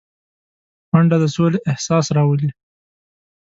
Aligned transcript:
منډه 0.91 1.17
د 1.21 1.25
سولې 1.35 1.59
احساس 1.71 2.05
راولي 2.17 2.49